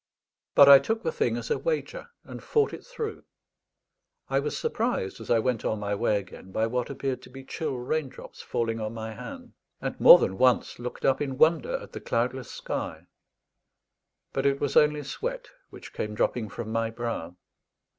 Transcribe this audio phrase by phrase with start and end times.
[0.55, 3.23] But I took the thing as a wager, and fought it through.
[4.29, 7.43] I was surprised, as I went on my way again, by what appeared to be
[7.43, 11.77] chill rain drops falling on my hand, and more than once looked up in wonder
[11.77, 13.05] at the cloudless sky.
[14.33, 17.35] But it was only sweat which came dropping from my brow.